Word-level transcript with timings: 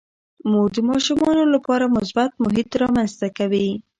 مور 0.49 0.69
د 0.75 0.77
ماشومانو 0.89 1.43
لپاره 1.53 1.93
مثبت 1.97 2.31
محیط 2.43 2.69
رامنځته 2.81 3.27
کوي. 3.37 3.69